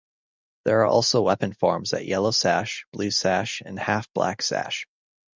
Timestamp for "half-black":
3.77-4.41